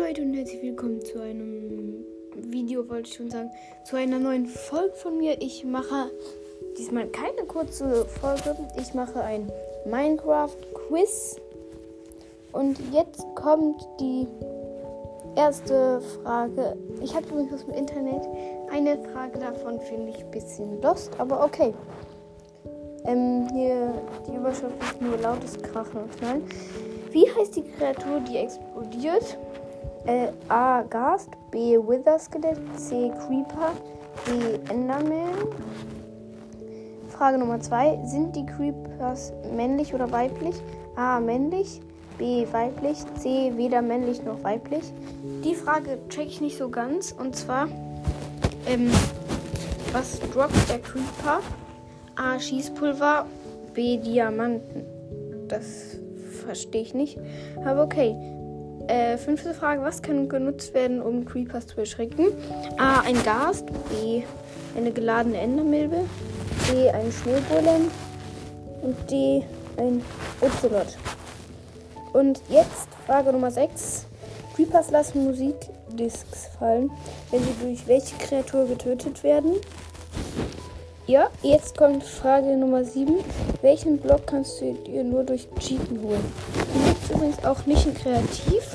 [0.00, 2.04] herzlich willkommen zu einem
[2.34, 3.50] Video, wollte ich schon sagen,
[3.84, 5.40] zu einer neuen Folge von mir.
[5.40, 6.10] Ich mache
[6.76, 9.50] diesmal keine kurze Folge, ich mache ein
[9.86, 11.36] Minecraft-Quiz.
[12.52, 14.26] Und jetzt kommt die
[15.36, 16.76] erste Frage.
[17.00, 18.26] Ich habe übrigens aus dem Internet
[18.72, 21.72] eine Frage davon, finde ich ein bisschen lost, aber okay.
[23.06, 23.94] Ähm, hier
[24.26, 26.42] die Überschrift ist nur lautes Krachen und Knallen.
[27.12, 29.38] Wie heißt die Kreatur, die explodiert?
[30.06, 30.82] Äh, A.
[30.82, 31.78] Gast, B.
[31.78, 33.10] Wither Skelett, C.
[33.26, 33.72] Creeper,
[34.26, 34.60] D.
[34.70, 35.30] Enderman.
[37.08, 38.00] Frage Nummer 2.
[38.04, 40.56] Sind die Creepers männlich oder weiblich?
[40.96, 41.20] A.
[41.20, 41.80] Männlich,
[42.18, 42.46] B.
[42.52, 43.52] Weiblich, C.
[43.56, 44.92] Weder männlich noch weiblich.
[45.42, 47.12] Die Frage check ich nicht so ganz.
[47.12, 47.68] Und zwar,
[48.66, 48.90] ähm,
[49.92, 51.40] was droppt der Creeper?
[52.16, 52.38] A.
[52.38, 53.26] Schießpulver,
[53.72, 53.96] B.
[53.96, 54.84] Diamanten.
[55.48, 55.96] Das
[56.44, 57.18] verstehe ich nicht.
[57.64, 58.14] Aber okay.
[58.86, 59.82] Äh, fünfte Frage.
[59.82, 62.26] Was kann genutzt werden, um Creepers zu erschrecken?
[62.76, 63.00] A.
[63.00, 63.66] Ein Gast.
[63.88, 64.22] B.
[64.76, 66.04] Eine geladene Endermilbe.
[66.64, 66.90] C.
[66.90, 67.90] Ein Schneegolem.
[68.82, 69.44] Und D.
[69.76, 70.02] Ein
[70.40, 70.98] Ocelot.
[72.12, 74.06] Und jetzt Frage Nummer 6.
[74.54, 76.90] Creepers lassen Musikdiscs fallen,
[77.30, 79.54] wenn sie durch welche Kreatur getötet werden?
[81.06, 83.16] Ja, jetzt kommt Frage Nummer 7.
[83.60, 86.24] Welchen Block kannst du dir nur durch Cheaten holen?
[86.74, 88.74] Die gibt es übrigens auch nicht in Kreativ.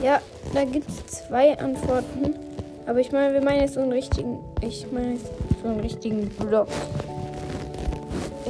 [0.00, 0.20] Ja,
[0.54, 2.36] da gibt es zwei Antworten.
[2.86, 4.38] Aber ich meine, wir meinen jetzt so einen richtigen.
[4.60, 5.26] Ich meine jetzt
[5.60, 6.68] so einen richtigen Block.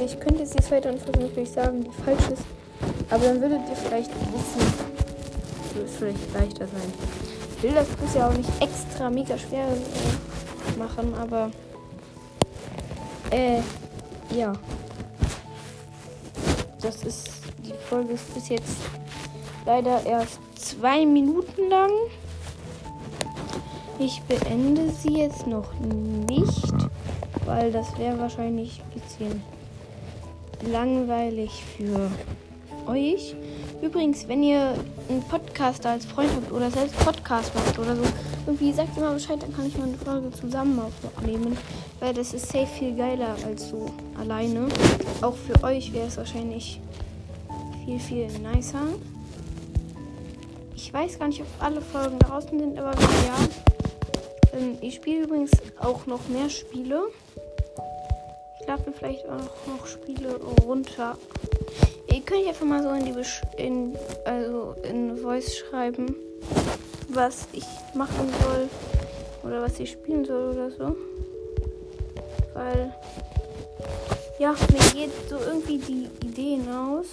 [0.05, 2.43] Ich könnte jetzt die zweite Antwort natürlich sagen, die falsch ist.
[3.09, 4.73] Aber dann würdet ihr vielleicht wissen.
[5.73, 6.93] Würde es vielleicht leichter sein.
[7.57, 11.49] Ich will das Quiz ja auch nicht extra mega schwer äh, machen, aber.
[13.31, 13.61] Äh,
[14.35, 14.53] ja.
[16.81, 17.29] Das ist,
[17.59, 18.77] die Folge ist bis jetzt
[19.65, 21.91] leider erst zwei Minuten lang.
[23.99, 25.71] Ich beende sie jetzt noch
[26.27, 26.73] nicht,
[27.45, 29.43] weil das wäre wahrscheinlich ein bisschen
[30.71, 32.09] langweilig für
[32.87, 33.35] euch.
[33.81, 34.75] Übrigens, wenn ihr
[35.09, 38.03] einen Podcaster als Freund habt oder selbst Podcast macht oder so,
[38.45, 41.57] irgendwie sagt immer Bescheid, dann kann ich mal eine Folge zusammen aufnehmen.
[41.99, 44.67] Weil das ist safe viel geiler als so alleine.
[45.21, 46.79] Auch für euch wäre es wahrscheinlich
[47.83, 48.85] viel, viel nicer.
[50.75, 53.35] Ich weiß gar nicht, ob alle Folgen draußen sind, aber ja.
[54.81, 57.03] Ich spiele übrigens auch noch mehr Spiele.
[58.59, 61.17] Ich lade mir vielleicht auch noch Spiele runter.
[62.13, 63.95] Ihr könnt einfach mal so in die Besch in,
[64.25, 66.15] also in Voice schreiben,
[67.07, 68.69] was ich machen soll
[69.43, 70.95] oder was ich spielen soll oder so.
[72.53, 72.93] Weil
[74.39, 77.07] ja, mir geht so irgendwie die Ideen aus.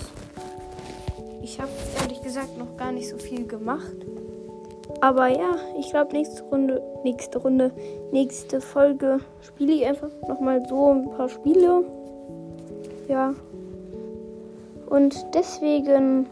[1.43, 1.71] Ich habe
[2.01, 3.95] ehrlich gesagt noch gar nicht so viel gemacht.
[5.01, 7.71] Aber ja, ich glaube nächste Runde, nächste Runde,
[8.11, 11.85] nächste Folge spiele ich einfach nochmal so ein paar Spiele.
[13.07, 13.35] Ja.
[14.89, 16.27] Und deswegen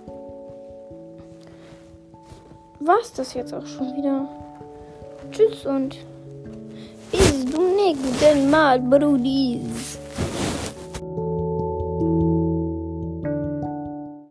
[2.80, 4.28] war es das jetzt auch schon wieder.
[5.30, 5.96] Tschüss und
[7.10, 9.95] bis zum nächsten Mal, Brudis.